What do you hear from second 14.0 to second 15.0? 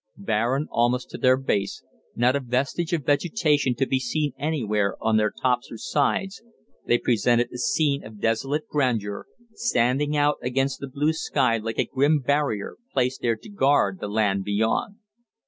land beyond.